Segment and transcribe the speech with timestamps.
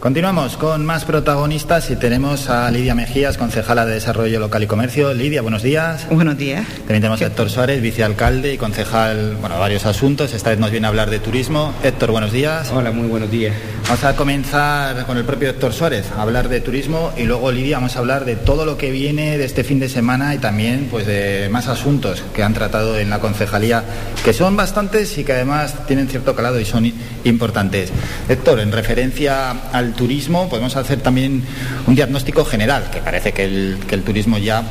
[0.00, 5.12] Continuamos con más protagonistas y tenemos a Lidia Mejías, concejala de Desarrollo Local y Comercio.
[5.12, 6.06] Lidia, buenos días.
[6.10, 6.66] Buenos días.
[6.66, 10.32] También tenemos a Héctor Suárez, vicealcalde y concejal, bueno, varios asuntos.
[10.32, 11.74] Esta vez nos viene a hablar de turismo.
[11.82, 12.70] Héctor, buenos días.
[12.72, 13.54] Hola, muy buenos días.
[13.90, 17.78] Vamos a comenzar con el propio Héctor Suárez, a hablar de turismo y luego Lidia
[17.78, 20.86] vamos a hablar de todo lo que viene de este fin de semana y también
[20.88, 23.82] pues de más asuntos que han tratado en la concejalía,
[24.24, 26.92] que son bastantes y que además tienen cierto calado y son
[27.24, 27.90] importantes.
[28.28, 31.42] Héctor, en referencia al turismo, podemos hacer también
[31.88, 34.62] un diagnóstico general, que parece que el, que el turismo ya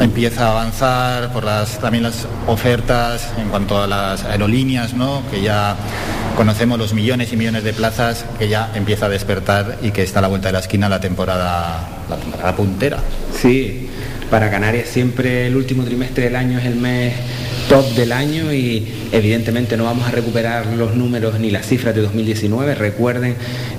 [0.00, 5.22] empieza a avanzar por las también las ofertas en cuanto a las aerolíneas, ¿no?
[5.30, 5.76] que ya
[6.36, 10.20] conocemos los millones y millones de plazas que ya empieza a despertar y que está
[10.20, 12.98] a la vuelta de la esquina la temporada la temporada puntera.
[13.36, 13.88] Sí,
[14.30, 17.14] para Canarias siempre el último trimestre del año es el mes
[17.68, 22.00] top del año y evidentemente no vamos a recuperar los números ni las cifras de
[22.00, 22.74] 2019.
[22.74, 23.36] Recuerden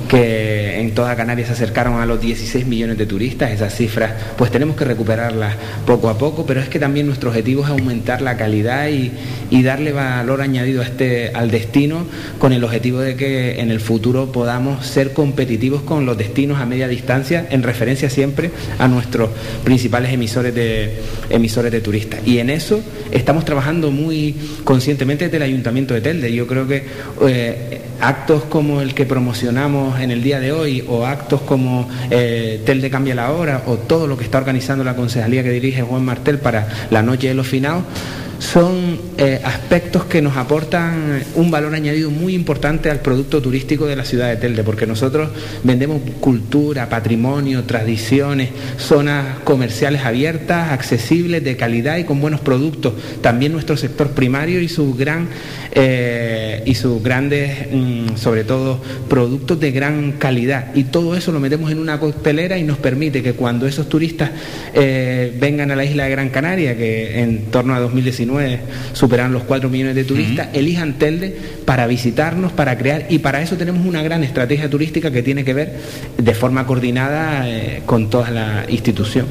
[0.07, 4.51] que en toda Canarias se acercaron a los 16 millones de turistas, esas cifras pues
[4.51, 8.37] tenemos que recuperarlas poco a poco, pero es que también nuestro objetivo es aumentar la
[8.37, 9.11] calidad y,
[9.63, 12.05] darle valor añadido a este, al destino
[12.39, 16.65] con el objetivo de que en el futuro podamos ser competitivos con los destinos a
[16.65, 19.29] media distancia en referencia siempre a nuestros
[19.63, 22.21] principales emisores de, emisores de turistas.
[22.25, 22.81] Y en eso
[23.11, 26.33] estamos trabajando muy conscientemente desde el Ayuntamiento de Telde.
[26.33, 26.83] Yo creo que
[27.27, 32.61] eh, actos como el que promocionamos en el día de hoy o actos como eh,
[32.65, 36.03] Telde Cambia la Hora o todo lo que está organizando la concejalía que dirige Juan
[36.03, 37.83] Martel para la Noche de los Finados
[38.39, 43.95] son eh, aspectos que nos aportan un valor añadido muy importante al producto turístico de
[43.95, 45.29] la ciudad de Telde, porque nosotros
[45.63, 52.93] vendemos cultura, patrimonio, tradiciones, zonas comerciales abiertas, accesibles, de calidad y con buenos productos.
[53.21, 55.27] También nuestro sector primario y sus gran
[55.71, 60.73] eh, y sus grandes, mm, sobre todo, productos de gran calidad.
[60.75, 64.31] Y todo eso lo metemos en una costelera y nos permite que cuando esos turistas
[64.73, 68.28] eh, vengan a la isla de Gran Canaria, que en torno a 2019
[68.93, 73.57] superan los 4 millones de turistas, elijan Telde para visitarnos, para crear, y para eso
[73.57, 75.77] tenemos una gran estrategia turística que tiene que ver
[76.17, 79.27] de forma coordinada eh, con toda la institución.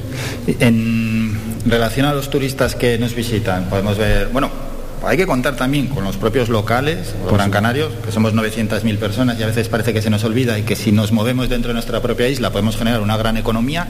[0.61, 4.68] En relación a los turistas que nos visitan, podemos ver, bueno,
[5.09, 9.41] hay que contar también con los propios locales, los Gran Canarios, que somos 900.000 personas
[9.41, 11.75] y a veces parece que se nos olvida y que si nos movemos dentro de
[11.75, 13.87] nuestra propia isla podemos generar una gran economía.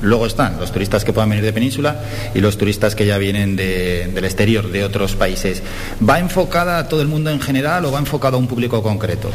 [0.00, 2.00] Luego están los turistas que puedan venir de península
[2.34, 5.62] y los turistas que ya vienen del exterior, de otros países.
[6.08, 9.30] ¿Va enfocada a todo el mundo en general o va enfocado a un público concreto?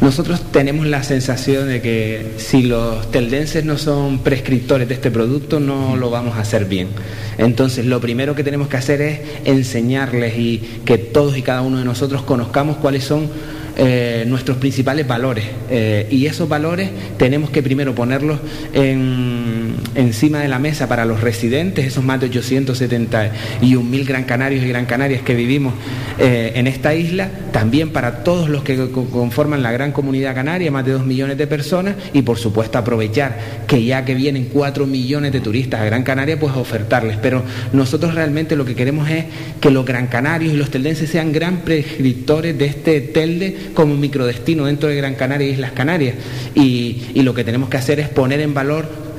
[0.00, 5.60] Nosotros tenemos la sensación de que si los teldenses no son prescriptores de este producto,
[5.60, 6.88] no lo vamos a hacer bien.
[7.36, 11.78] Entonces, lo primero que tenemos que hacer es enseñarles y que todos y cada uno
[11.78, 13.28] de nosotros conozcamos cuáles son
[13.76, 15.44] eh, nuestros principales valores.
[15.70, 18.40] Eh, y esos valores tenemos que primero ponerlos
[19.94, 24.68] encima de la mesa para los residentes, esos más de 871 mil gran canarios y
[24.68, 25.74] gran canarias que vivimos
[26.18, 30.84] eh, en esta isla, también para todos los que conforman la gran comunidad canaria, más
[30.84, 35.32] de 2 millones de personas, y por supuesto aprovechar que ya que vienen 4 millones
[35.32, 37.16] de turistas a Gran Canaria, pues ofertarles.
[37.18, 37.42] Pero
[37.72, 39.24] nosotros realmente lo que queremos es
[39.60, 44.66] que los gran canarios y los teldenses sean gran prescriptores de este telde como microdestino
[44.66, 46.14] dentro de Gran Canaria y Islas Canarias.
[46.54, 49.09] Y, y lo que tenemos que hacer es poner en valor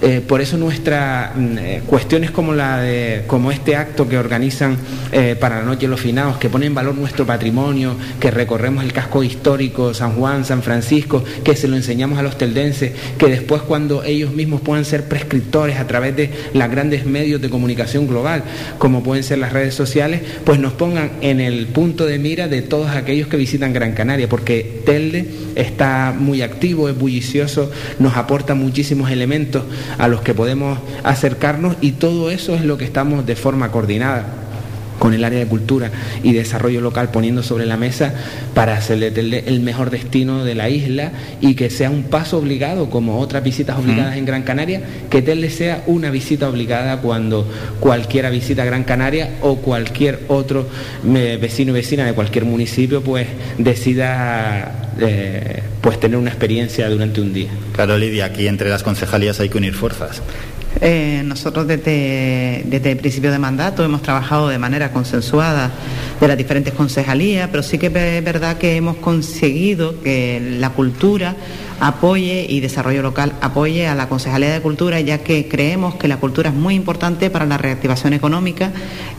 [0.00, 4.76] eh, por eso nuestras mm, eh, cuestiones como la de como este acto que organizan
[5.10, 8.92] eh, para la noche los finados, que ponen en valor nuestro patrimonio, que recorremos el
[8.92, 13.62] casco histórico, San Juan, San Francisco, que se lo enseñamos a los teldenses, que después
[13.62, 18.44] cuando ellos mismos puedan ser prescriptores a través de los grandes medios de comunicación global,
[18.78, 22.62] como pueden ser las redes sociales, pues nos pongan en el punto de mira de
[22.62, 25.26] todos aquellos que visitan Gran Canaria, porque Telde
[25.56, 29.64] está muy activo, es bullicioso, nos aporta muchísimos elementos
[29.96, 34.47] a los que podemos acercarnos y todo eso es lo que estamos de forma coordinada
[34.98, 35.90] con el área de cultura
[36.22, 38.12] y desarrollo local poniendo sobre la mesa
[38.54, 39.12] para hacerle
[39.46, 43.78] el mejor destino de la isla y que sea un paso obligado, como otras visitas
[43.78, 47.46] obligadas en Gran Canaria, que Telde sea una visita obligada cuando
[47.80, 50.66] cualquiera visita Gran Canaria o cualquier otro
[51.04, 53.26] eh, vecino y vecina de cualquier municipio pues
[53.58, 57.50] decida eh, pues tener una experiencia durante un día.
[57.72, 60.22] Claro, Lidia, aquí entre las concejalías hay que unir fuerzas.
[60.80, 65.72] Eh, nosotros desde, desde, el principio de mandato hemos trabajado de manera consensuada
[66.20, 71.34] de las diferentes concejalías, pero sí que es verdad que hemos conseguido que la cultura
[71.80, 76.18] apoye y Desarrollo Local apoye a la Concejalía de Cultura, ya que creemos que la
[76.18, 78.72] cultura es muy importante para la reactivación económica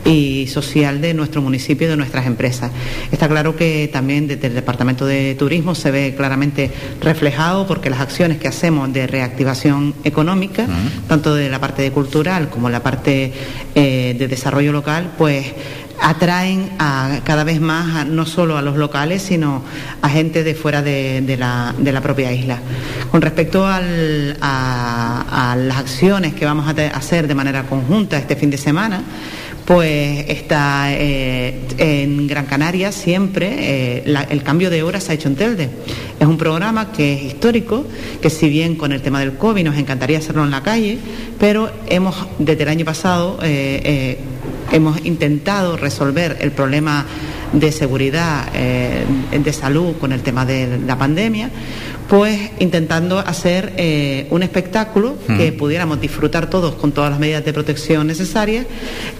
[0.04, 2.70] y social de nuestro municipio y de nuestras empresas.
[3.10, 6.70] Está claro que también desde el Departamento de Turismo se ve claramente
[7.00, 10.66] reflejado porque las acciones que hacemos de reactivación económica,
[11.08, 13.32] tanto de la parte de cultural como la parte
[13.74, 15.46] eh, de desarrollo local, pues
[16.00, 19.62] atraen a, cada vez más no solo a los locales, sino
[20.00, 22.58] a gente de fuera de, la, propia isla.
[23.10, 28.58] Con respecto a, las acciones que vamos a hacer de manera conjunta este fin de
[28.58, 29.02] semana,
[29.66, 35.28] pues está eh, en Gran Canaria siempre eh, el cambio de horas se ha hecho
[35.28, 35.70] en Telde.
[36.18, 37.86] Es un programa que es histórico,
[38.20, 40.98] que si bien con el tema del COVID nos encantaría hacerlo en la calle,
[41.38, 44.18] pero hemos desde el año pasado eh,
[44.72, 47.04] hemos intentado resolver el problema
[47.52, 51.50] de seguridad, de salud con el tema de la pandemia
[52.10, 57.52] pues intentando hacer eh, un espectáculo que pudiéramos disfrutar todos con todas las medidas de
[57.52, 58.66] protección necesarias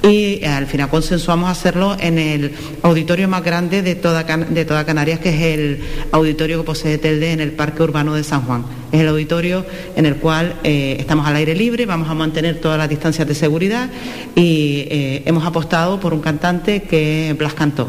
[0.03, 2.51] y eh, al final consensuamos hacerlo en el
[2.83, 7.31] auditorio más grande de toda, de toda Canarias, que es el auditorio que posee Telde
[7.31, 8.65] en el Parque Urbano de San Juan.
[8.91, 9.65] Es el auditorio
[9.95, 13.37] en el cual eh, estamos al aire libre, vamos a mantener todas las distancias de
[13.37, 13.89] seguridad
[14.35, 14.89] y
[15.27, 17.89] hemos apostado por un cantante que es Blas Cantó.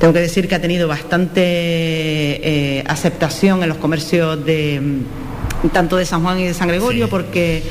[0.00, 5.98] Tengo que decir que ha tenido bastante eh, aceptación en los comercios de mm, tanto
[5.98, 7.62] de San Juan y de San Gregorio porque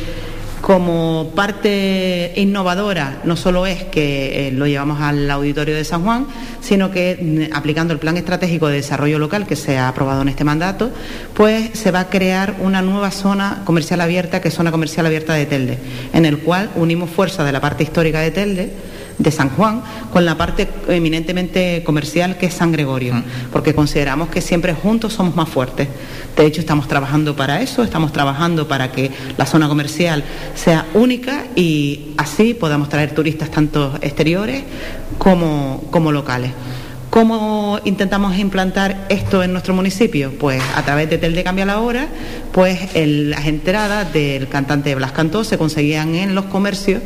[0.61, 6.27] como parte innovadora no solo es que eh, lo llevamos al auditorio de San Juan,
[6.61, 10.29] sino que mm, aplicando el plan estratégico de desarrollo local que se ha aprobado en
[10.29, 10.91] este mandato,
[11.33, 15.33] pues se va a crear una nueva zona comercial abierta, que es zona comercial abierta
[15.33, 15.79] de Telde,
[16.13, 18.69] en el cual unimos fuerzas de la parte histórica de Telde
[19.19, 23.23] de San Juan con la parte eminentemente comercial que es San Gregorio, mm.
[23.51, 25.87] porque consideramos que siempre juntos somos más fuertes.
[26.35, 30.23] De hecho, estamos trabajando para eso, estamos trabajando para que la zona comercial
[30.55, 34.63] sea única y así podamos traer turistas tanto exteriores
[35.17, 36.51] como, como locales.
[37.09, 40.31] ¿Cómo intentamos implantar esto en nuestro municipio?
[40.39, 42.07] Pues a través de Tel de Cambia la Hora,
[42.51, 47.01] pues las entradas del cantante Blas Cantó se conseguían en los comercios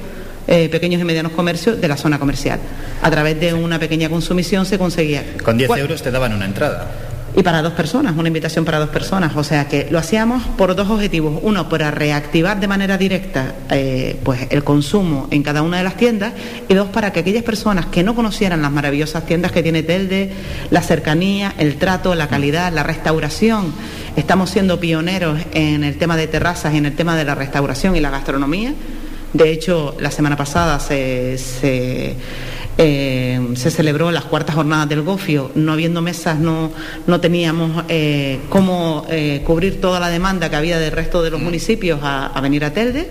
[0.48, 2.60] eh, pequeños y medianos comercios de la zona comercial.
[3.02, 5.24] A través de una pequeña consumición se conseguía.
[5.44, 6.92] Con 10 euros te daban una entrada.
[7.36, 9.36] Y para dos personas, una invitación para dos personas.
[9.36, 11.40] O sea que lo hacíamos por dos objetivos.
[11.42, 15.98] Uno, para reactivar de manera directa eh, pues el consumo en cada una de las
[15.98, 16.34] tiendas.
[16.70, 20.32] Y dos, para que aquellas personas que no conocieran las maravillosas tiendas que tiene Telde,
[20.70, 23.74] la cercanía, el trato, la calidad, la restauración.
[24.16, 27.96] Estamos siendo pioneros en el tema de terrazas y en el tema de la restauración
[27.96, 28.76] y la gastronomía
[29.34, 32.16] de hecho, la semana pasada se, se,
[32.78, 35.52] eh, celebró las cuartas jornadas del Gofio.
[35.56, 36.72] No habiendo mesas, no,
[37.08, 41.42] no teníamos eh, cómo eh, cubrir toda la demanda que había del resto de los
[41.42, 41.44] mm.
[41.44, 43.10] municipios a, a venir a Telde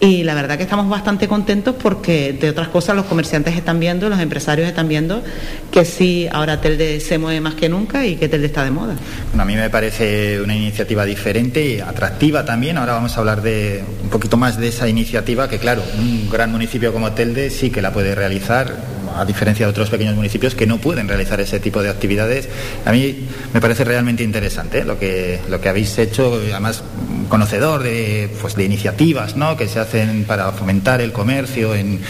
[0.00, 4.08] y la verdad que estamos bastante contentos porque, de otras cosas, los comerciantes están viendo,
[4.08, 5.22] los empresarios están viendo
[5.70, 8.96] que sí, ahora Telde se mueve más que nunca y que Telde está de moda.
[9.30, 12.76] Bueno, a mí me parece una iniciativa diferente y atractiva también.
[12.78, 16.50] Ahora vamos a hablar de un poquito más de esa iniciativa que, claro, un gran
[16.52, 18.76] municipio como Telde sí que la puede realizar
[19.16, 22.48] a diferencia de otros pequeños municipios que no pueden realizar ese tipo de actividades.
[22.84, 24.84] A mí me parece realmente interesante ¿eh?
[24.84, 26.82] lo, que, lo que habéis hecho, además
[27.28, 29.56] conocedor de, pues, de iniciativas ¿no?
[29.56, 32.00] que se hacen para fomentar el comercio en,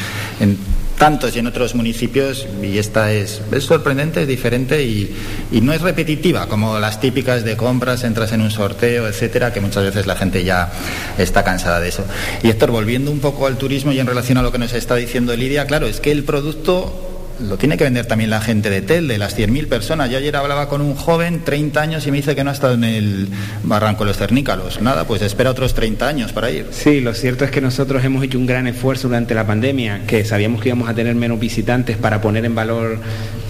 [1.05, 5.15] y en otros municipios y esta es, es sorprendente, es diferente y,
[5.53, 9.61] y, no es repetitiva como las típicas de compras, entras en un sorteo, etcétera, que
[9.61, 10.73] muchas veces la gente ya
[11.19, 12.07] está cansada de eso.
[12.43, 14.95] Y Héctor, volviendo un poco al turismo y en relación a lo que nos está
[14.95, 17.04] diciendo Lidia, claro, es que el producto
[17.41, 20.11] lo tiene que vender también la gente de Tel, de las 100.000 personas.
[20.11, 22.75] Yo ayer hablaba con un joven, 30 años, y me dice que no ha estado
[22.75, 23.29] en el
[23.63, 24.81] Barranco de los Cernícalos.
[24.81, 26.67] Nada, pues espera otros 30 años para ir.
[26.71, 30.25] Sí, lo cierto es que nosotros hemos hecho un gran esfuerzo durante la pandemia, que
[30.25, 32.99] sabíamos que íbamos a tener menos visitantes para poner en valor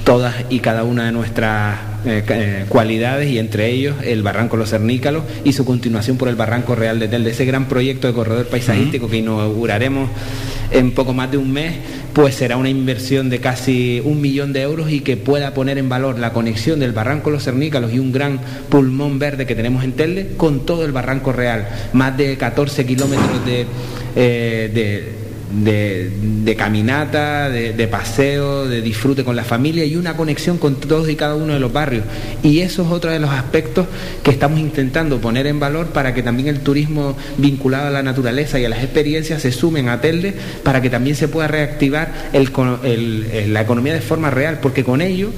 [0.05, 4.71] todas y cada una de nuestras eh, eh, cualidades y entre ellos el Barranco Los
[4.71, 8.12] Cernícalos y su continuación por el Barranco Real de Tel, de ese gran proyecto de
[8.12, 10.11] corredor paisajístico que inauguraremos
[10.75, 11.76] en poco más de un mes,
[12.12, 15.88] pues será una inversión de casi un millón de euros y que pueda poner en
[15.88, 19.93] valor la conexión del Barranco Los Cernícalos y un gran pulmón verde que tenemos en
[19.93, 23.66] Telde con todo el Barranco Real, más de 14 kilómetros de,
[24.16, 30.77] eh, de de, caminata, de, paseo, de disfrute con la familia y una conexión con
[30.77, 32.05] todos y cada uno de los barrios.
[32.43, 33.87] Y eso es otro de los aspectos
[34.23, 38.59] que estamos intentando poner en valor para que también el turismo vinculado a la naturaleza
[38.59, 43.61] y a las experiencias se sumen a Telde para que también se pueda reactivar la
[43.61, 45.31] economía de forma real, porque con ello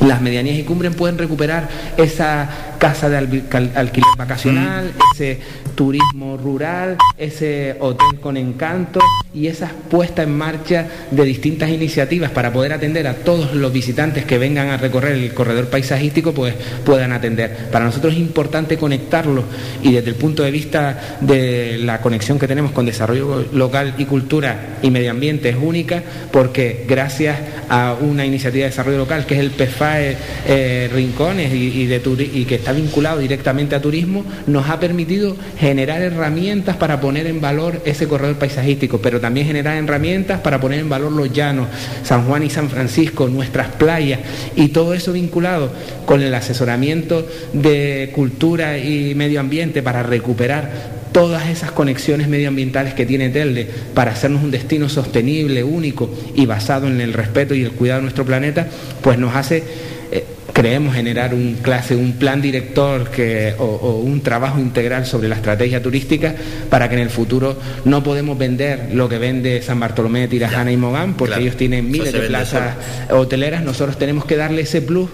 [0.00, 5.14] las medianías y cumbres pueden recuperar esa casa de alquiler vacacional, mm.
[5.14, 5.40] ese
[5.76, 8.98] turismo rural, ese hotel con encanto
[9.32, 14.24] y esa puesta en marcha de distintas iniciativas para poder atender a todos los visitantes
[14.24, 16.54] que vengan a recorrer el corredor paisajístico, pues
[16.84, 17.68] puedan atender.
[17.70, 19.44] Para nosotros es importante conectarlo
[19.82, 24.06] y desde el punto de vista de la conexión que tenemos con desarrollo local y
[24.06, 26.02] cultura y medio ambiente es única
[26.32, 30.16] porque gracias a una iniciativa de desarrollo local que es el PFAE
[30.46, 32.00] eh, Rincones y, de
[32.32, 37.40] y que está vinculado directamente a turismo, nos ha permitido generar herramientas para poner en
[37.40, 41.68] valor ese corredor paisajístico, pero también generar herramientas para poner en valor los llanos,
[42.02, 44.20] San Juan y San Francisco, nuestras playas
[44.54, 45.70] y todo eso vinculado
[46.04, 53.06] con el asesoramiento de cultura y medio ambiente para recuperar todas esas conexiones medioambientales que
[53.06, 57.70] tiene Telde para hacernos un destino sostenible, único y basado en el respeto y el
[57.70, 58.68] cuidado de nuestro planeta,
[59.00, 59.64] pues nos hace
[60.12, 65.36] eh, creemos generar un clase, un plan director que, o, un trabajo integral sobre la
[65.36, 66.34] estrategia turística
[66.68, 70.76] para que en el futuro no podemos vender lo que vende San Bartolomé, Tirajana y
[70.76, 72.74] Mogán, porque ellos tienen miles de plazas
[73.08, 75.08] hoteleras, nosotros tenemos que darle ese plus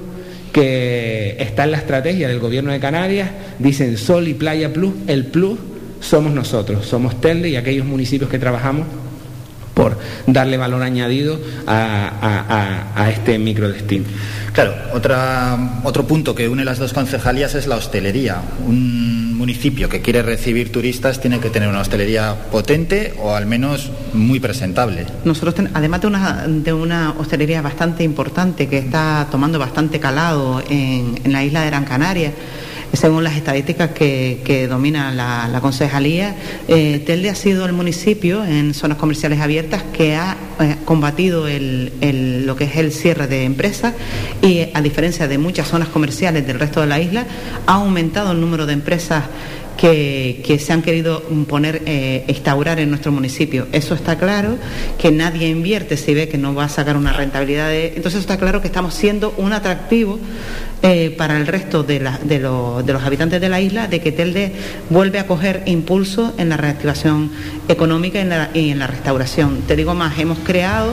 [0.53, 3.31] que está en la estrategia del gobierno de Canarias,
[3.61, 5.59] dicen Sol y Playa Plus, el plus
[6.03, 8.87] somos nosotros, somos Telde y aquellos municipios que trabajamos
[9.75, 14.05] por darle valor añadido a, este microdestino.
[14.53, 18.43] Claro, otra, otro punto que une las dos concejalías es la hostelería.
[18.67, 23.91] Un municipio que quiere recibir turistas tiene que tener una hostelería potente o al menos
[24.13, 25.07] muy presentable.
[25.25, 31.19] Nosotros, además de una, de una hostelería bastante importante que está tomando bastante calado en,
[31.25, 32.33] en la isla de Gran Canaria,
[32.93, 36.35] según las estadísticas que, domina la, concejalía,
[36.69, 42.57] eh, Telde ha sido el municipio en zonas comerciales abiertas que ha eh, combatido lo
[42.57, 43.95] que es el cierre de empresas
[44.43, 47.27] y a diferencia de muchas zonas comerciales del resto de la isla,
[47.67, 49.25] ha aumentado el número de empresas
[49.77, 53.67] que, se han querido poner, eh, instaurar en nuestro municipio.
[53.73, 54.57] Eso está claro,
[54.99, 57.69] que nadie invierte si ve que no va a sacar una rentabilidad.
[57.69, 57.95] De...
[57.97, 60.19] Entonces está claro que estamos siendo un atractivo
[60.83, 64.53] eh, para el resto de, de, los habitantes de la isla, de que Telde
[64.91, 67.31] vuelve a coger impulso en la reactivación
[67.69, 69.63] económica y en la, y en la restauración.
[69.69, 70.93] Te digo más, hemos creado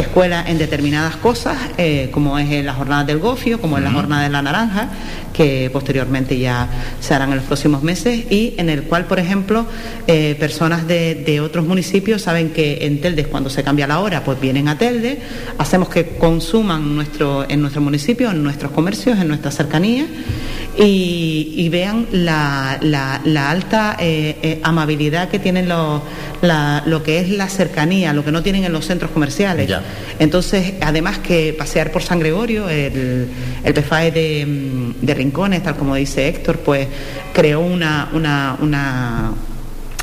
[0.00, 3.90] escuela en determinadas cosas, eh, como es en la jornada del gofio, como en la
[3.90, 4.88] jornada de la naranja,
[5.32, 6.68] que posteriormente ya
[7.00, 9.66] se harán en los próximos meses, y en el cual, por ejemplo,
[10.06, 14.40] eh, personas de, otros municipios saben que en Telde, cuando se cambia la hora, pues
[14.40, 15.20] vienen a Telde,
[15.58, 20.06] hacemos que consuman nuestro, en nuestro municipio, en nuestros comercios, en nuestra cercanía,
[20.86, 22.78] y, vean la,
[23.50, 26.02] alta eh, amabilidad que tienen los,
[26.86, 29.70] lo que es la cercanía, lo que no tienen en los centros comerciales.
[30.18, 33.28] Entonces, además que pasear por San Gregorio, el,
[33.64, 36.86] el PFAE de, de, Rincones, tal como dice Héctor, pues
[37.32, 39.32] creó una, una, una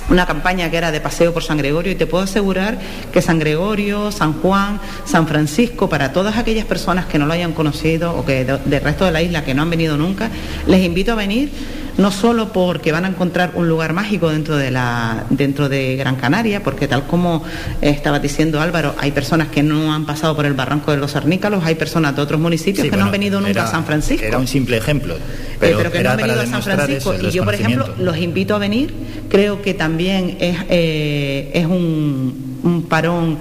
[0.09, 2.77] una campaña que era de paseo por San Gregorio y te puedo asegurar
[3.11, 7.53] que San Gregorio, San Juan, San Francisco, para todas aquellas personas que no lo hayan
[7.53, 10.29] conocido o que del resto de la isla que no han venido nunca,
[10.67, 11.49] les invito a venir
[11.97, 16.15] no solo porque van a encontrar un lugar mágico dentro de, la, dentro de Gran
[16.15, 17.43] Canaria, porque tal como
[17.81, 21.63] estaba diciendo Álvaro, hay personas que no han pasado por el barranco de los Arnícalos,
[21.63, 24.25] hay personas de otros municipios que no han venido nunca a San Francisco.
[24.25, 25.15] Era un simple ejemplo.
[25.15, 25.19] Eh,
[25.59, 27.13] pero, que no han venido a San Francisco.
[27.21, 28.93] Y yo, por ejemplo, los invito a venir.
[29.29, 33.37] Creo que también es, eh, es un, un parón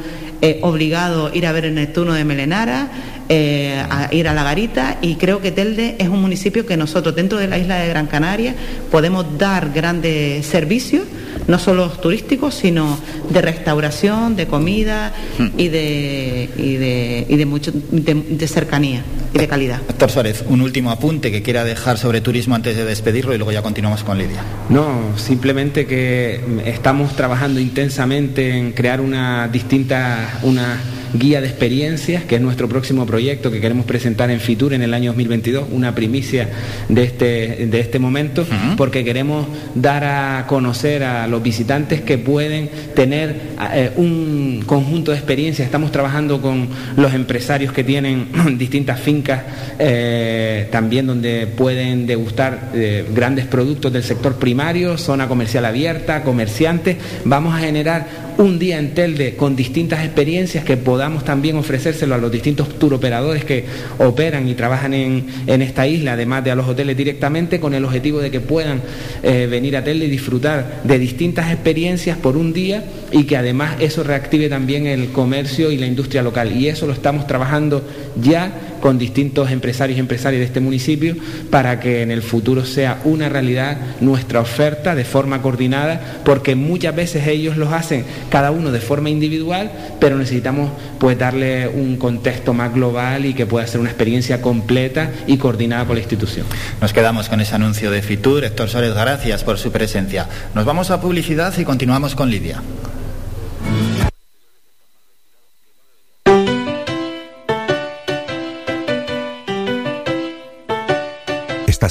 [0.47, 2.89] eh, obligado ir a ver el Neptuno de Melenara,
[3.29, 7.15] eh, a ir a la garita y creo que Telde es un municipio que nosotros
[7.15, 8.55] dentro de la isla de Gran Canaria
[8.91, 11.05] podemos dar grandes servicios
[11.47, 15.47] no solo turísticos, sino de restauración, de comida hmm.
[15.59, 19.03] y de, y de, y de, mucho, de, cercanía
[19.33, 19.81] y de calidad.
[19.87, 23.53] Doctor Suárez, un último apunte que quiera dejar sobre turismo antes de despedirlo y luego
[23.53, 24.43] ya continuamos con Lidia.
[24.69, 30.79] No, simplemente que estamos trabajando intensamente en crear una distinta, una
[31.15, 34.93] guía de experiencias, que es nuestro próximo proyecto que queremos presentar en Fitur en el
[34.93, 36.49] año 2022, una primicia
[36.89, 38.45] de este, de este momento,
[38.77, 45.19] porque queremos dar a conocer a los visitantes que pueden tener eh, un conjunto de
[45.19, 45.67] experiencias.
[45.67, 48.29] Estamos trabajando con los empresarios que tienen
[48.59, 49.43] distintas fincas,
[49.79, 56.97] eh, también donde pueden degustar eh, grandes productos del sector primario, zona comercial abierta, comerciantes.
[57.25, 62.19] Vamos a generar un día en Telde con distintas experiencias que podamos también ofrecérselo a
[62.19, 63.65] los distintos turoperadores que
[63.99, 68.21] operan y trabajan en, esta isla, además de a los hoteles directamente, con el objetivo
[68.21, 68.83] de que puedan
[69.23, 73.77] eh, venir a Telde y disfrutar de distintas experiencias por un día y que además
[73.81, 76.57] eso reactive también el comercio y la industria local.
[76.57, 77.83] Y eso lo estamos trabajando
[78.21, 81.17] ya con distintos empresarios y empresarias de este municipio
[81.49, 86.95] para que en el futuro sea una realidad nuestra oferta de forma coordinada, porque muchas
[86.95, 92.53] veces ellos los hacen cada uno de forma individual, pero necesitamos pues darle un contexto
[92.53, 96.45] más global y que pueda ser una experiencia completa y coordinada por la institución.
[96.83, 98.45] Nos quedamos con ese anuncio de Fitur.
[98.45, 100.29] Héctor Suárez, gracias por su presencia.
[100.55, 102.61] Nos vamos a publicidad y continuamos con Lidia.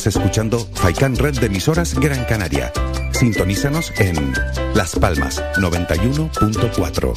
[0.06, 2.72] Escuchando Faikan Red de emisoras Gran Canaria.
[3.12, 4.34] Sintonízanos en
[4.74, 7.14] Las Palmas 91.4.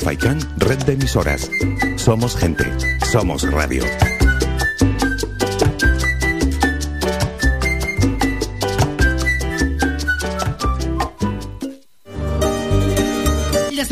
[0.00, 1.50] Faikan Red de emisoras.
[1.96, 2.64] Somos gente.
[3.10, 3.84] Somos radio.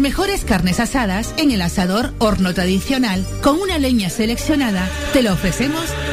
[0.07, 5.83] mejores carnes asadas en el asador horno tradicional con una leña seleccionada te lo ofrecemos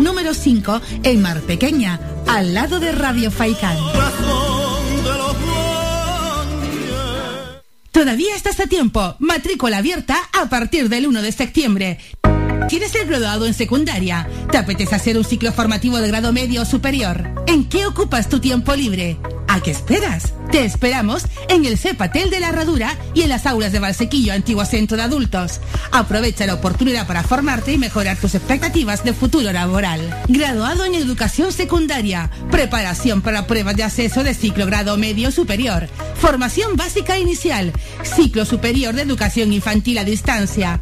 [0.00, 3.76] número 5 en Mar Pequeña, al lado de Radio Faicán.
[7.92, 9.16] Todavía estás a tiempo.
[9.18, 11.98] Matrícula abierta a partir del 1 de septiembre.
[12.68, 14.28] ¿Tienes el graduado en secundaria?
[14.50, 17.28] ¿Te apetece hacer un ciclo formativo de grado medio o superior?
[17.46, 19.18] ¿En qué ocupas tu tiempo libre?
[19.52, 20.32] ¿A qué esperas?
[20.52, 24.64] Te esperamos en el CEPATEL de la Herradura y en las aulas de Valsequillo, antiguo
[24.64, 25.58] centro de adultos.
[25.90, 30.16] Aprovecha la oportunidad para formarte y mejorar tus expectativas de futuro laboral.
[30.28, 36.76] Graduado en educación secundaria, preparación para pruebas de acceso de ciclo grado medio superior, formación
[36.76, 37.72] básica inicial,
[38.04, 40.80] ciclo superior de educación infantil a distancia.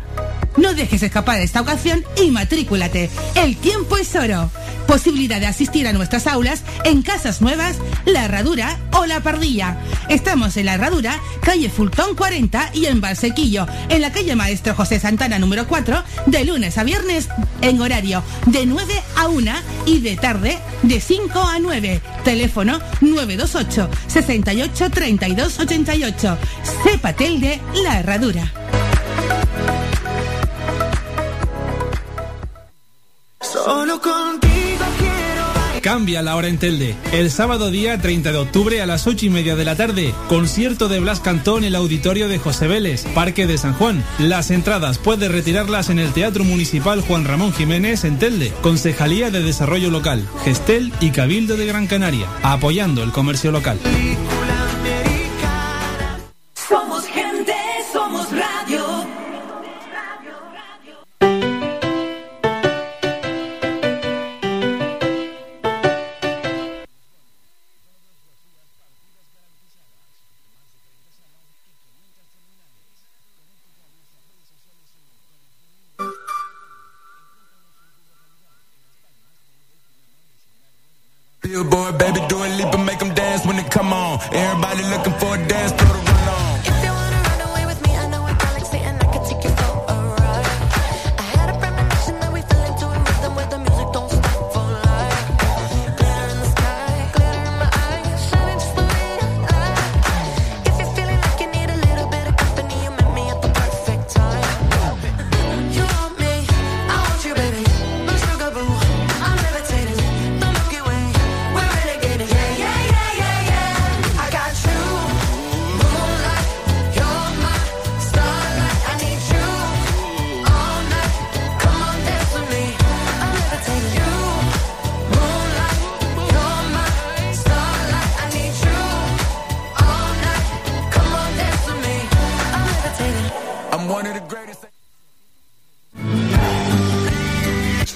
[0.58, 3.10] No dejes escapar esta ocasión y matrículate.
[3.36, 4.50] El tiempo es oro.
[4.88, 9.78] Posibilidad de asistir a nuestras aulas en Casas Nuevas, La Herradura o La Pardilla.
[10.08, 14.98] Estamos en La Herradura, calle Fultón 40 y en Valsequillo, en la calle Maestro José
[14.98, 17.28] Santana número 4, de lunes a viernes
[17.60, 19.52] en horario de 9 a 1
[19.86, 22.00] y de tarde de 5 a 9.
[22.24, 26.38] Teléfono 928 68 32 88.
[26.82, 28.57] Cepatel de La Herradura.
[33.68, 36.96] Solo contigo quiero Cambia la hora en Telde.
[37.12, 40.88] El sábado día 30 de octubre a las 8 y media de la tarde, concierto
[40.88, 44.02] de Blas Cantón en el auditorio de José Vélez, Parque de San Juan.
[44.18, 49.42] Las entradas puedes retirarlas en el Teatro Municipal Juan Ramón Jiménez en Telde, Concejalía de
[49.42, 53.78] Desarrollo Local, Gestel y Cabildo de Gran Canaria, apoyando el comercio local.
[81.48, 84.20] Billboard, baby, do a leap and make them dance when it come on.
[84.32, 85.14] Everybody looking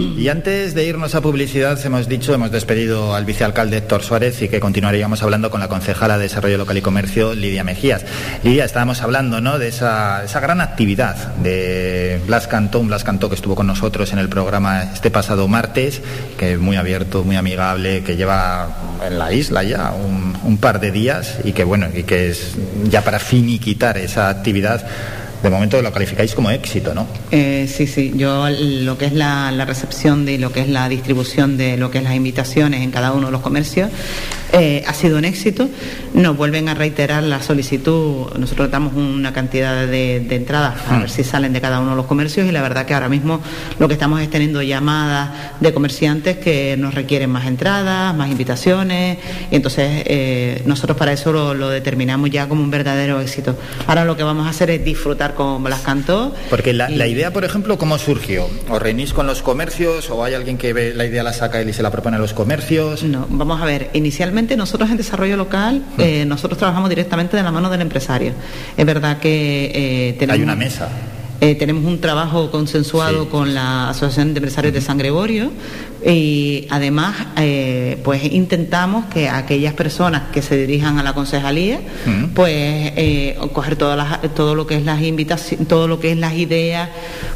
[0.00, 4.48] Y antes de irnos a publicidad, hemos dicho, hemos despedido al vicealcalde Héctor Suárez y
[4.48, 8.06] que continuaríamos hablando con la concejala de Desarrollo Local y Comercio, Lidia Mejías.
[8.42, 9.58] Lidia, estábamos hablando ¿no?
[9.58, 14.18] de esa, esa gran actividad de Blas Cantó, Blas Cantó que estuvo con nosotros en
[14.18, 16.00] el programa este pasado martes,
[16.38, 18.68] que es muy abierto, muy amigable, que lleva
[19.06, 22.56] en la isla ya un, un par de días y que bueno, y que es
[22.84, 24.86] ya para finiquitar esa actividad
[25.42, 27.06] de momento lo calificáis como éxito, ¿no?
[27.30, 30.88] Eh, sí, sí, yo lo que es la, la, recepción de lo que es la
[30.88, 33.90] distribución de lo que es las invitaciones en cada uno de los comercios
[34.52, 35.68] eh, ha sido un éxito.
[36.14, 41.10] Nos vuelven a reiterar la solicitud, nosotros damos una cantidad de, de entradas a ver
[41.10, 43.40] si salen de cada uno de los comercios y la verdad que ahora mismo
[43.78, 49.18] lo que estamos es teniendo llamadas de comerciantes que nos requieren más entradas, más invitaciones
[49.50, 53.56] y entonces eh, nosotros para eso lo, lo determinamos ya como un verdadero éxito.
[53.86, 56.34] Ahora lo que vamos a hacer es disfrutar con Blas Cantó.
[56.50, 58.48] Porque la, y- la idea, por ejemplo, ¿cómo surgió?
[58.68, 61.68] ¿Os reunís con los comercios o hay alguien que ve la idea la saca él
[61.68, 63.02] y se la propone a los comercios?
[63.04, 67.50] No, vamos a ver, inicialmente nosotros en desarrollo local, eh, nosotros trabajamos directamente de la
[67.52, 68.32] mano del empresario.
[68.76, 70.36] Es verdad que eh, tenemos...
[70.38, 70.88] Hay una mesa.
[71.42, 73.28] Eh, tenemos un trabajo consensuado Sí.
[73.30, 75.50] con la Asociación de Empresarios de San Gregorio
[76.06, 82.28] y además eh, pues intentamos que aquellas personas que se dirijan a la concejalía Mm.
[82.34, 82.52] pues
[82.96, 86.32] eh, coger todas las, todo lo que es las invitaciones, todo lo que es las
[86.34, 86.88] ideas,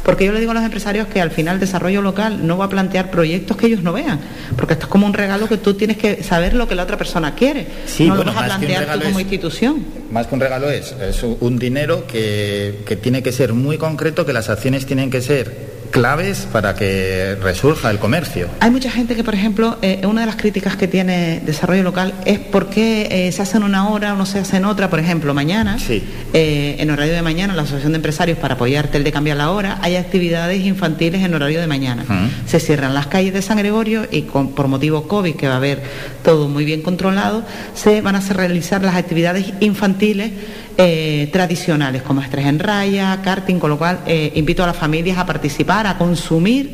[0.03, 2.65] porque yo le digo a los empresarios que al final el desarrollo local no va
[2.65, 4.19] a plantear proyectos que ellos no vean,
[4.55, 6.97] porque esto es como un regalo que tú tienes que saber lo que la otra
[6.97, 9.85] persona quiere, Sí, no bueno, lo vas a plantear tú como es- institución.
[10.11, 14.25] Más que un regalo es, es un dinero que, que tiene que ser muy concreto,
[14.25, 18.47] que las acciones tienen que ser claves para que resurja el comercio.
[18.59, 22.13] Hay mucha gente que, por ejemplo, eh, una de las críticas que tiene desarrollo local
[22.25, 24.89] es por qué eh, se hace en una hora o no se hace en otra.
[24.89, 26.03] Por ejemplo, mañana, Sí.
[26.33, 29.51] eh, en horario de mañana, la Asociación de Empresarios, para apoyarte el de cambiar la
[29.51, 32.03] hora, hay actividades infantiles en horario de mañana.
[32.45, 35.57] Se cierran las calles de San Gregorio y con- por motivo COVID, que va a
[35.57, 35.81] haber
[36.23, 37.43] todo muy bien controlado,
[37.73, 40.31] se van a hacer realizar las actividades infantiles
[40.77, 45.17] eh, tradicionales, como estrés en raya, karting, con lo cual eh, invito a las familias
[45.17, 46.73] a participar, a consumir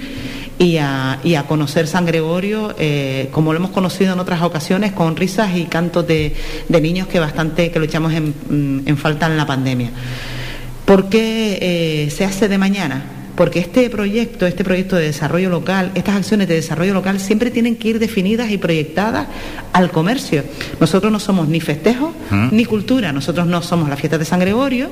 [0.58, 5.56] y a, conocer San Gregorio eh, como lo hemos conocido en otras ocasiones con risas
[5.56, 6.34] y cantos de,
[6.70, 9.92] niños que bastante que lo echamos en, mm, en falta en la pandemia.
[10.86, 13.21] ¿Por qué se hace de mañana?
[13.36, 17.76] Porque este proyecto, este proyecto de desarrollo local, estas acciones de desarrollo local siempre tienen
[17.78, 19.28] que ir definidas y proyectadas
[19.74, 20.44] al comercio.
[20.80, 22.50] Nosotros no somos ni festejos ¿Mm?
[22.52, 24.90] ni cultura, nosotros no somos la fiesta de San Gregorio,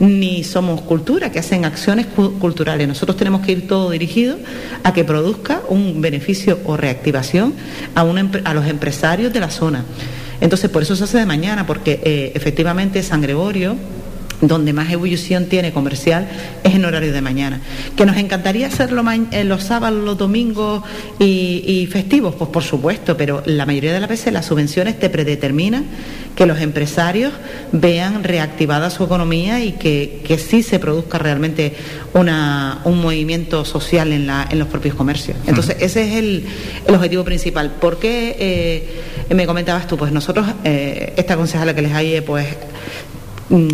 [0.00, 2.88] ni somos cultura, que hacen acciones cu- culturales.
[2.88, 4.38] Nosotros tenemos que ir todo dirigido
[4.82, 7.54] a que produzca un beneficio o reactivación
[7.94, 9.84] a, a los empresarios de la zona.
[10.40, 13.76] Entonces, por eso se hace de mañana, porque eh, efectivamente San Gregorio
[14.42, 16.28] donde más ebullición tiene comercial
[16.64, 17.60] es en horario de mañana.
[17.96, 20.82] ¿Que nos encantaría hacerlo eh, los sábados, los domingos
[21.18, 22.34] y, y festivos?
[22.34, 25.86] Pues por supuesto, pero la mayoría de las veces las subvenciones te predeterminan
[26.36, 27.32] que los empresarios
[27.72, 31.74] vean reactivada su economía y que, que sí se produzca realmente
[32.14, 35.36] una, un movimiento social en, la, en los propios comercios.
[35.46, 36.44] Entonces, ese es el,
[36.88, 37.70] el objetivo principal.
[37.80, 39.96] ¿Por qué eh, me comentabas tú?
[39.96, 42.46] Pues nosotros, eh, esta concejala que les hay, pues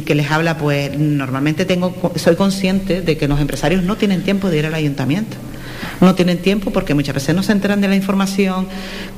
[0.05, 4.51] que les habla, pues normalmente tengo, soy consciente de que los empresarios no tienen tiempo
[4.51, 5.37] de ir al ayuntamiento.
[6.01, 8.67] No tienen tiempo porque muchas veces no se enteran de la información.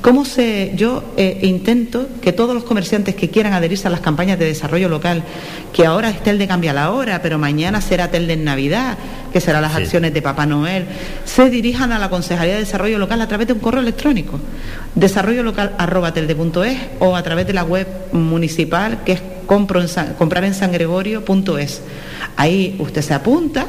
[0.01, 4.37] ¿Cómo se, yo eh, intento que todos los comerciantes que quieran adherirse a las campañas
[4.39, 5.23] de desarrollo local,
[5.73, 8.97] que ahora es Tel de Cambia la Hora, pero mañana será Tel de Navidad,
[9.31, 9.83] que serán las Sí.
[9.83, 10.85] acciones de Papá Noel,
[11.25, 14.39] se dirijan a la Concejalía de Desarrollo Local a través de un correo electrónico,
[14.95, 20.53] desarrollolocal.es o a través de la web municipal que es compro en San- comprar en
[20.53, 21.81] sangregorio.es.
[22.37, 23.67] Ahí usted se apunta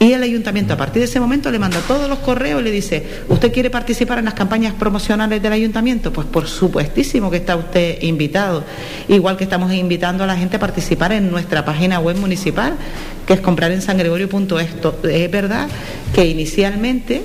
[0.00, 2.70] y el ayuntamiento a partir de ese momento le manda todos los correos y le
[2.70, 6.12] dice, ¿usted quiere participar en las campañas promocionales del ayuntamiento?
[6.12, 8.64] Pues por supuestísimo que está usted invitado.
[9.08, 12.74] Igual que estamos invitando a la gente a participar en nuestra página web municipal,
[13.26, 14.80] que es comprar en sangregorio.es.
[14.80, 15.68] To- Es verdad
[16.14, 17.22] que inicialmente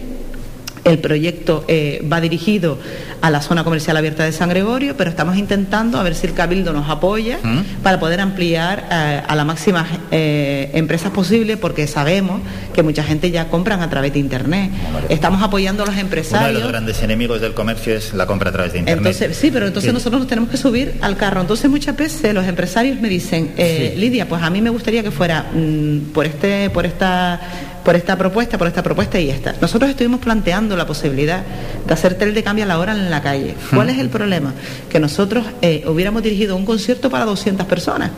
[0.85, 2.77] el proyecto eh, va dirigido
[3.21, 6.33] a la zona comercial abierta de San Gregorio, pero estamos intentando a ver si el
[6.33, 7.81] Cabildo nos apoya ¿Mm?
[7.83, 12.41] para poder ampliar eh, a la máxima eh, empresas posible, porque sabemos
[12.73, 14.71] que mucha gente ya compran a través de Internet.
[15.09, 16.61] Estamos apoyando a los Uno de empresarios.
[16.61, 19.05] los grandes enemigos del comercio es la compra a través de Internet.
[19.05, 21.41] Entonces, sí, pero entonces nosotros nos tenemos que subir al carro.
[21.41, 23.99] Entonces muchas veces los empresarios me dicen, eh, Sí.
[23.99, 27.39] Lidia, pues a mí me gustaría que fuera mm, por este, por esta,
[27.83, 29.55] por esta propuesta, por esta propuesta y esta.
[29.61, 31.41] Nosotros estuvimos planteando la posibilidad
[31.87, 33.55] de hacer tel de cambio a la hora en la calle.
[33.73, 34.53] ¿Cuál es el problema?
[34.89, 38.11] Que nosotros eh, hubiéramos dirigido un concierto para 200 personas.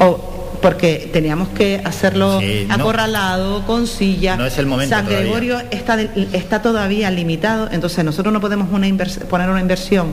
[0.00, 2.74] O porque teníamos que hacerlo Sí, no.
[2.74, 4.36] acorralado, con silla.
[4.36, 5.24] No es el momento San todavía.
[5.26, 8.86] Gregorio está, de- está todavía limitado, entonces nosotros no podemos una
[9.28, 10.12] poner una inversión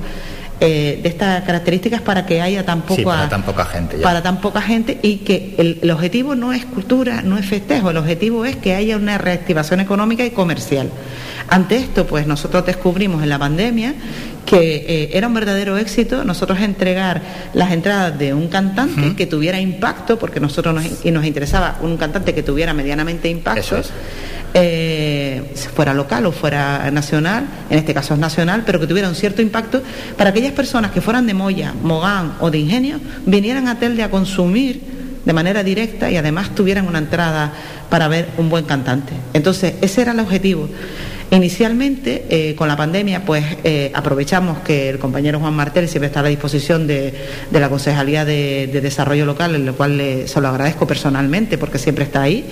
[0.62, 3.97] eh, de estas características para que haya tan poca, Sí, para tan poca gente.
[3.97, 4.04] ya.
[4.04, 7.89] para tan poca gente y que el, el objetivo no es cultura, no es festejo,
[7.89, 10.89] el objetivo es que haya una reactivación económica y comercial.
[11.50, 13.95] Ante esto, pues nosotros descubrimos en la pandemia
[14.45, 17.21] que eh, era un verdadero éxito nosotros entregar
[17.54, 21.97] las entradas de un cantante que tuviera impacto, porque nosotros nos, y nos interesaba un
[21.97, 23.89] cantante que tuviera medianamente impacto Eso es.
[24.54, 29.16] Eh, fuera local o fuera nacional, en este caso es nacional, pero que tuviera un
[29.16, 29.82] cierto impacto
[30.18, 34.10] para aquellas personas que fueran de Moya, Mogán o de Ingenio, vinieran a Telde a
[34.10, 34.82] consumir
[35.26, 37.54] de manera directa y además tuvieran una entrada
[37.90, 39.14] para ver un buen cantante.
[39.34, 40.68] Entonces, ese era el objetivo.
[41.32, 46.20] Inicialmente, eh, con la pandemia, pues eh, aprovechamos que el compañero Juan Martel siempre está
[46.20, 47.13] a la disposición de,
[47.50, 51.58] de la Concejalía de, de Desarrollo Local, en lo cual le- se lo agradezco personalmente
[51.58, 52.46] porque siempre está ahí.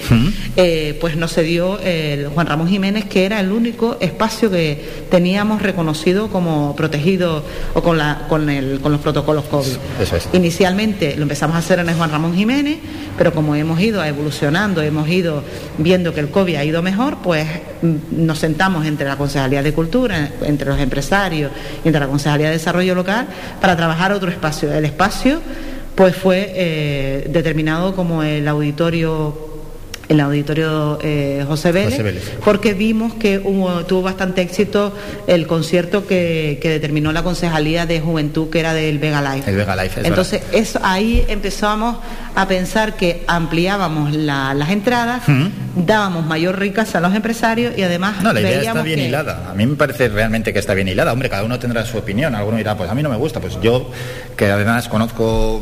[0.55, 5.61] Eh, pues nos cedió el Juan Ramón Jiménez, que era el único espacio que teníamos
[5.61, 9.73] reconocido como protegido o con, la, con, el, con los protocolos COVID.
[10.01, 10.29] Eso es.
[10.31, 12.77] Inicialmente lo empezamos a hacer en el Juan Ramón Jiménez,
[13.17, 15.43] pero como hemos ido evolucionando, hemos ido
[15.77, 17.45] viendo que el COVID ha ido mejor, pues
[17.81, 21.51] nos sentamos entre la Concejalía de Cultura, entre los empresarios
[21.83, 23.27] entre la Concejalía de Desarrollo Local
[23.61, 24.71] para trabajar otro espacio.
[24.73, 25.41] El espacio
[25.95, 29.48] pues fue eh, determinado como el auditorio
[30.09, 32.31] el auditorio eh, José, Vélez, José Vélez.
[32.43, 34.91] porque vimos que hubo- tuvo bastante éxito
[35.27, 39.49] el concierto que, que determinó la Concejalía de Juventud, que era del Vega Life.
[39.49, 41.97] El Vega Life, es Entonces, eso, ahí empezamos
[42.35, 45.21] a pensar que ampliábamos la- las entradas,
[45.75, 49.49] dábamos mayor riqueza a los empresarios y además No, la idea está bien que- hilada.
[49.51, 51.13] A mí me parece realmente que está bien hilada.
[51.13, 52.33] Hombre, cada uno tendrá su opinión.
[52.33, 53.39] Alguno dirá, pues a mí no me gusta.
[53.39, 53.91] Pues yo,
[54.35, 55.61] que además conozco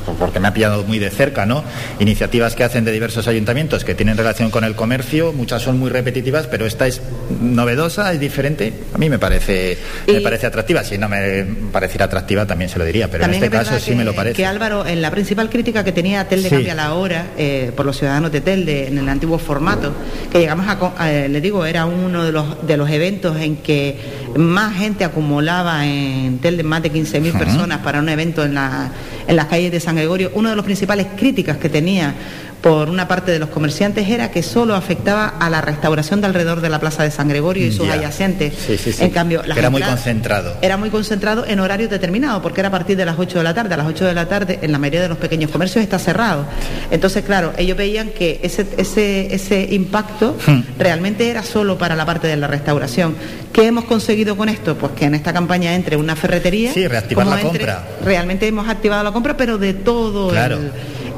[0.00, 1.64] pues, porque me ha pillado muy de cerca, ¿no?
[1.98, 5.90] Iniciativas que hacen de diversos ayuntamientos que tienen relación con el comercio, muchas son muy
[5.90, 7.00] repetitivas, pero esta es
[7.40, 8.72] novedosa, es diferente.
[8.94, 10.84] A mí me parece, me parece atractiva.
[10.84, 13.80] Si no me pareciera atractiva, también se lo diría, pero También en este es caso
[13.84, 14.36] sí me lo parece.
[14.36, 16.56] que Álvaro, en la principal crítica que tenía Telde Sí.
[16.56, 19.92] Cambia la Hora eh, por los ciudadanos de Telde en el antiguo formato,
[20.30, 23.96] que llegamos a, eh, le digo, era uno de los, de los eventos en que
[24.36, 27.38] más gente acumulaba en Telde, más de 15.000 Ujú.
[27.38, 28.90] personas para un evento en, la,
[29.26, 30.30] en las calles de San Gregorio.
[30.34, 32.14] Una de las principales críticas que tenía
[32.62, 36.60] por una parte de los comerciantes era que solo afectaba a la restauración de alrededor
[36.60, 37.94] de la Plaza de San Gregorio y sus Ya.
[37.94, 38.54] adyacentes.
[38.54, 39.02] Sí, sí, sí.
[39.02, 40.56] En cambio, las Era muy concentrado.
[40.62, 43.52] era muy concentrado en horario determinado, porque era a partir de las 8 de la
[43.52, 43.74] tarde.
[43.74, 46.44] A las 8 de la tarde, en la mayoría de los pequeños comercios está cerrado.
[46.92, 50.60] Entonces, claro, ellos veían que ese, ese, ese impacto Hmm.
[50.78, 53.16] realmente era solo para la parte de la restauración.
[53.52, 54.76] ¿Qué hemos conseguido con esto?
[54.76, 56.72] Pues que en esta campaña entre una ferretería.
[56.72, 57.84] Sí, reactivar la entre- compra.
[58.04, 60.58] Realmente hemos activado la compra, pero de todo Claro.
[60.58, 60.70] el,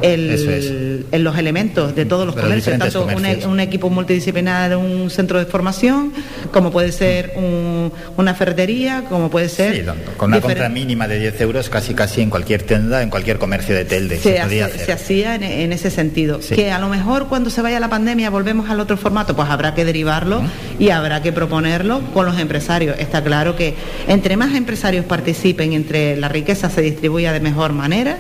[0.04, 1.20] el- es.
[1.20, 3.46] los elementos de todos los De los comercios, tanto un, comercios.
[3.50, 6.12] un equipo multidisciplinar, un centro de formación,
[6.52, 9.74] como puede ser un- una ferretería, como puede ser...
[9.76, 10.12] Sí, tanto.
[10.16, 13.74] con una compra mínima de 10 euros casi casi en cualquier tienda, en cualquier comercio
[13.74, 14.16] de Telde.
[14.18, 14.86] Se, se, podía hace- hacer.
[14.86, 16.40] se hacía en, en ese sentido.
[16.42, 16.54] Sí.
[16.54, 19.74] Que a lo mejor cuando se vaya la pandemia volvemos al otro formato, pues habrá
[19.74, 20.42] que derivarlo
[20.78, 22.98] y habrá que proponerlo con los empresarios.
[22.98, 23.74] Está claro que
[24.08, 28.18] entre más empresarios participen, entre la riqueza se distribuya de mejor manera,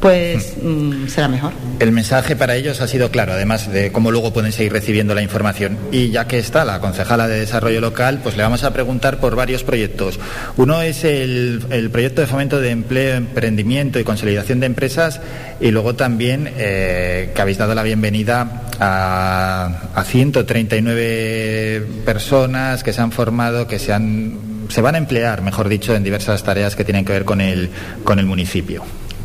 [0.00, 1.52] pues mm, será mejor.
[1.78, 5.22] El mensaje para ellos ha sido claro, además de cómo luego pueden seguir recibiendo la
[5.22, 5.78] información.
[5.92, 9.36] Y ya que está la concejala de Desarrollo Local, pues le vamos a preguntar por
[9.36, 10.18] varios proyectos.
[10.56, 15.20] Uno es el, proyecto de fomento de empleo, emprendimiento y consolidación de empresas.
[15.60, 23.02] Y luego también eh, que habéis dado la bienvenida a, a 139 personas que se
[23.02, 26.84] han formado, que se han se van a emplear, mejor dicho, en diversas tareas que
[26.84, 27.70] tienen que ver con el,
[28.04, 28.84] con el municipio.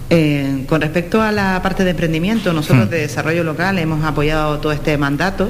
[0.10, 4.72] Eh, con respecto a la parte de emprendimiento, nosotros de desarrollo local hemos apoyado todo
[4.72, 5.50] este mandato.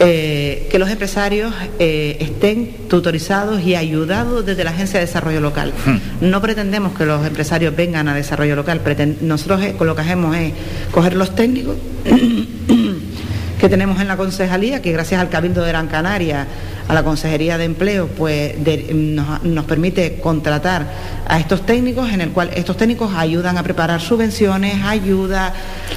[0.00, 5.72] eh, que los empresarios eh, estén tutorizados y ayudados desde la Agencia de Desarrollo Local.
[6.20, 8.80] No pretendemos que los empresarios vengan a desarrollo local,
[9.20, 10.52] nosotros eh, con lo que hacemos es
[10.92, 11.76] coger los técnicos
[13.60, 16.46] que tenemos en la concejalía, que gracias al Cabildo de Gran Canaria,
[16.88, 20.86] a la Consejería de Empleo, pues de- nos, nos permite contratar
[21.26, 25.52] a estos técnicos, en el cual estos técnicos ayudan a preparar subvenciones, ayuda,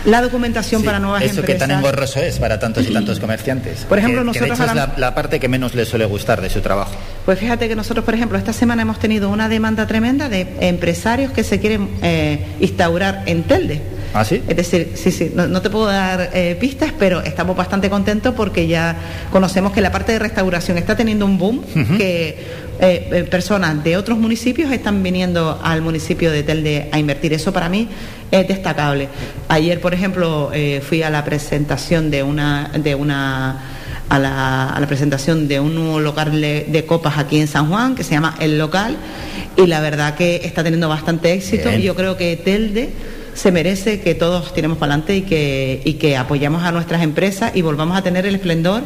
[0.05, 1.67] la documentación Sí, para nuevas Eso que empresas.
[1.67, 3.85] tan engorroso es para tantos y tantos comerciantes.
[3.85, 6.41] Por ejemplo, Que- que de nosotros hecho es la parte que menos les suele gustar
[6.41, 6.91] de su trabajo.
[7.25, 11.31] Pues fíjate que nosotros, por ejemplo, esta semana hemos tenido una demanda tremenda de empresarios
[11.31, 13.81] que se quieren eh, instaurar en Telde.
[14.13, 14.41] ¿Ah, sí?
[14.47, 18.33] Es decir, sí, sí, no, no te puedo dar eh, pistas, pero estamos bastante contentos
[18.35, 18.95] porque ya
[19.31, 21.63] conocemos que la parte de restauración está teniendo un boom,
[21.97, 22.29] que
[22.79, 27.31] eh, eh, personas de otros municipios están viniendo al municipio de Telde a invertir.
[27.31, 27.87] Eso para mí
[28.31, 29.07] es destacable.
[29.49, 33.61] Ayer, por ejemplo, eh, fui a la presentación de una de una
[34.09, 37.69] a la, a la presentación de un nuevo local de, de copas aquí en San
[37.69, 38.97] Juan que se llama El Local
[39.55, 41.79] y la verdad que está teniendo bastante éxito Bien.
[41.81, 42.89] y yo creo que Telde
[43.33, 47.55] se merece que todos tiremos para adelante y que, y que apoyamos a nuestras empresas
[47.55, 48.83] y volvamos a tener el esplendor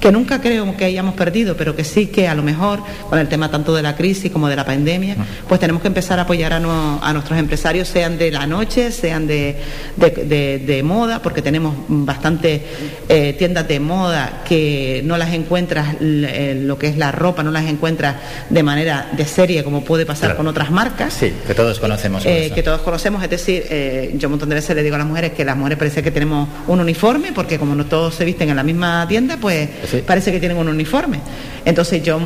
[0.00, 3.28] que nunca creo que hayamos perdido, pero que sí que a lo mejor con el
[3.28, 5.16] tema tanto de la crisis como de la pandemia,
[5.48, 8.90] pues tenemos que empezar a apoyar a, no- a nuestros empresarios, sean de la noche,
[8.92, 9.56] sean de,
[9.96, 12.62] de- de- de moda, porque tenemos bastante
[13.08, 17.50] eh, tiendas de moda que no las encuentras, eh, lo que es la ropa, no
[17.50, 18.16] las encuentras
[18.48, 20.36] de manera de serie como puede pasar Claro.
[20.38, 21.12] con otras marcas.
[21.14, 22.24] Sí, que todos conocemos.
[22.26, 24.98] Eh, que todos conocemos, es decir, eh, yo un montón de veces le digo a
[24.98, 28.24] las mujeres que las mujeres parece que tenemos un uniforme, porque como no todos se
[28.24, 30.02] visten en la misma tienda, pues Sí.
[30.06, 31.20] parece que tienen un uniforme.
[31.64, 32.20] Entonces yo,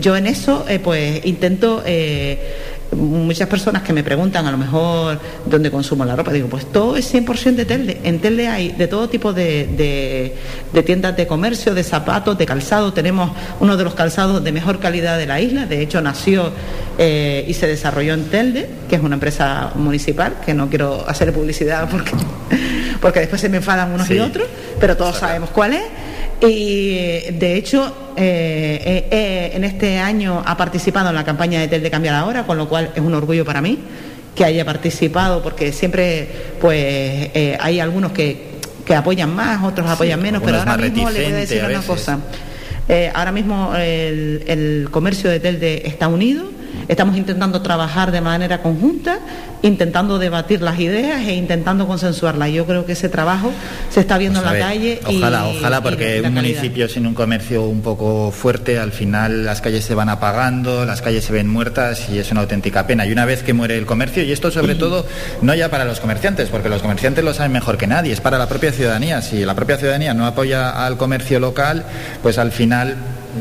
[0.00, 2.54] yo en eso eh, pues intento, eh,
[2.96, 6.96] muchas personas que me preguntan a lo mejor dónde consumo la ropa, digo, pues todo
[6.96, 8.00] es 100% de Telde.
[8.04, 10.34] En Telde hay de todo tipo de, de-
[10.72, 12.92] de tiendas de comercio, de zapatos, de calzado.
[12.92, 16.50] Tenemos uno de los calzados de mejor calidad de la isla, de hecho nació
[16.98, 21.32] eh, y se desarrolló en Telde, que es una empresa municipal, que no quiero hacer
[21.32, 22.12] publicidad porque,
[23.00, 24.14] porque después se me enfadan unos Sí.
[24.14, 24.48] y otros,
[24.80, 25.82] pero todos sabemos cuál es.
[26.48, 31.68] Y de hecho, eh, eh, eh, en este año ha participado en la campaña de
[31.68, 33.78] Tel de Cambiar Ahora, con lo cual es un orgullo para mí
[34.34, 36.26] que haya participado, porque siempre
[36.60, 38.52] pues eh, hay algunos que,
[38.84, 41.82] que apoyan más, otros apoyan menos, pero ahora mismo le voy a decir a una
[41.82, 42.18] cosa.
[43.14, 46.50] Ahora mismo el, el comercio de Telde está unido,
[46.88, 49.18] estamos intentando trabajar de manera conjunta,
[49.62, 52.50] intentando debatir las ideas e intentando consensuarlas.
[52.50, 53.52] Yo creo que ese trabajo
[53.90, 55.00] se está viendo Pues en la ver, calle.
[55.08, 56.30] y- Ojalá, ojalá, porque un calidad.
[56.42, 61.02] municipio sin un comercio un poco fuerte, al final las calles se van apagando, las
[61.02, 63.06] calles se ven muertas y es una auténtica pena.
[63.06, 65.06] Y una vez que muere el comercio, y esto sobre todo
[65.42, 68.38] no ya para los comerciantes, porque los comerciantes lo saben mejor que nadie, es para
[68.38, 69.22] la propia ciudadanía.
[69.22, 71.84] Si la propia ciudadanía no apoya al comercio local,
[72.22, 72.96] pues al final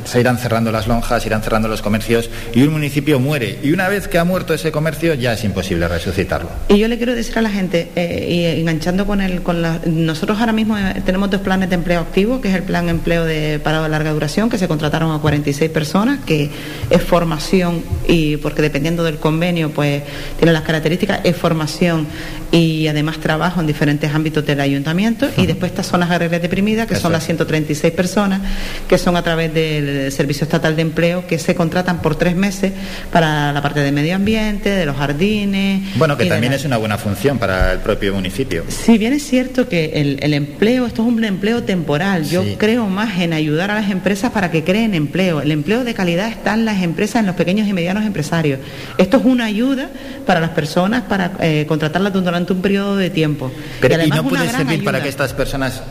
[0.05, 3.59] se irán cerrando las lonjas, irán cerrando los comercios y un municipio muere.
[3.63, 6.49] Y una vez que ha muerto ese comercio, ya es imposible resucitarlo.
[6.67, 9.79] Y yo le quiero decir a la gente, eh, y enganchando con el, con la,
[9.85, 13.25] nosotros ahora mismo eh, tenemos dos planes de empleo activo, que es el plan empleo
[13.25, 16.49] de parado de larga duración, que se contrataron a 46 personas, que
[16.89, 20.03] es formación y porque dependiendo del convenio, pues
[20.37, 22.07] tiene las características, es formación
[22.51, 25.29] y además trabajo en diferentes ámbitos del ayuntamiento.
[25.37, 28.41] Y después estas zonas agrarias deprimidas, que Eso son las 136 personas,
[28.87, 29.53] que son a través
[29.85, 32.71] del Servicio Estatal de Empleo, que se contratan por tres meses
[33.11, 35.81] para la parte de medio ambiente, de los jardines.
[35.97, 38.63] Bueno, que también la- es una buena función para el propio municipio.
[38.67, 42.55] si bien es cierto que el, el empleo, esto es un empleo temporal, yo Sí.
[42.57, 45.41] creo más en ayudar a las empresas para que creen empleo.
[45.41, 48.59] El empleo de calidad está en las empresas, en los pequeños y medianos empresarios.
[48.97, 49.89] Esto es una ayuda
[50.25, 53.51] para las personas para eh, contratarlas durante un periodo de tiempo.
[53.79, 55.81] Pero, y, además no puede servir para que estas personas,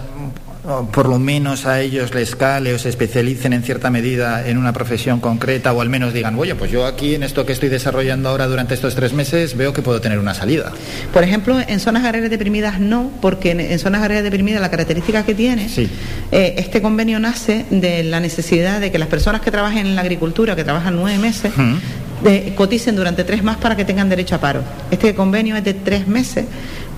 [0.93, 4.73] por lo menos a ellos les cale o se especialicen en cierta medida en una
[4.75, 8.29] profesión concreta o al menos digan, oye, pues yo aquí en esto que estoy desarrollando
[8.29, 10.73] ahora durante estos tres meses veo que puedo tener una salida.
[11.15, 15.25] Por ejemplo, en zonas agrarias deprimidas no, porque en, en zonas agrarias deprimidas la característica
[15.25, 15.89] que tiene, Sí.
[16.31, 20.03] eh, este convenio nace de la necesidad de que las personas que trabajen en la
[20.03, 21.53] agricultura, que trabajan nueve meses,
[22.23, 24.63] de- coticen durante tres más para que tengan derecho a paro.
[24.91, 26.45] Este convenio es de tres meses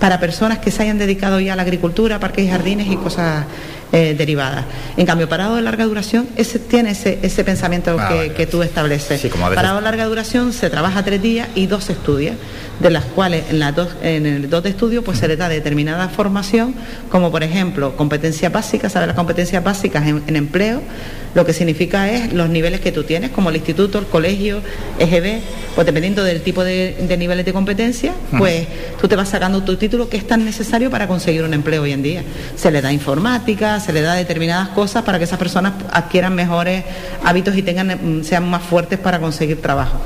[0.03, 3.45] para personas que se hayan dedicado ya a la agricultura, parques y jardines y cosas
[3.93, 4.65] eh, derivadas.
[4.97, 8.33] En cambio, parado de larga duración ese, tiene ese, ese pensamiento Ah, que, vale.
[8.33, 9.21] que tú estableces.
[9.21, 12.35] Sí, como veces- Parado de larga duración se trabaja tres días y dos se estudia,
[12.81, 15.49] de las cuales en, las dos, en el dos de estudio pues se le da
[15.49, 16.75] determinada formación,
[17.09, 20.83] como por ejemplo competencias básicas, ¿sabes las competencias básicas en, en empleo?
[21.35, 24.61] Lo que significa es los niveles que tú tienes, como el instituto, el colegio,
[24.99, 25.41] EGB,
[25.75, 28.67] pues dependiendo del tipo de, de niveles de competencia, pues
[29.01, 31.93] tú te vas sacando tu título que es tan necesario para conseguir un empleo hoy
[31.93, 32.23] en día.
[32.57, 36.85] Se le da informática, se le da determinadas cosas para que esas personas adquieran mejores
[37.25, 40.01] hábitos y tengan, mm, sean más fuertes para conseguir trabajo.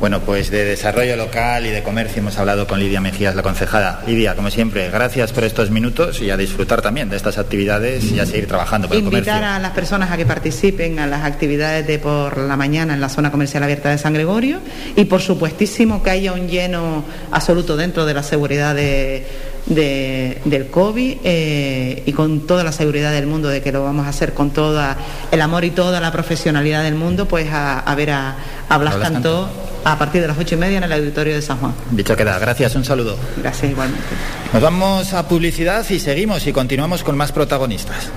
[0.00, 4.02] Bueno, pues de desarrollo local y de comercio hemos hablado con Lidia Mejías, la concejada.
[4.06, 8.18] Lidia, como siempre, gracias por estos minutos y a disfrutar también de estas actividades y
[8.20, 9.48] a seguir trabajando por el Invitar comercio.
[9.54, 13.08] a las personas a que participen a las actividades de por la mañana en la
[13.08, 14.58] zona comercial abierta de San Gregorio
[14.96, 19.24] y por supuestísimo que haya un lleno absoluto dentro de la seguridad de-
[19.66, 24.06] de- del COVID eh, y con toda la seguridad del mundo de que lo vamos
[24.06, 24.82] a hacer con todo
[25.30, 28.36] el amor y toda la profesionalidad del mundo, pues a, a ver a,
[28.68, 29.48] a Blas Blas Cantó
[29.84, 31.74] a partir de las ocho y media en el auditorio de San Juan.
[31.90, 33.16] Dicho queda, gracias, un saludo.
[33.36, 34.04] Gracias igualmente.
[34.52, 38.10] Nos vamos a publicidad y seguimos y continuamos con más protagonistas.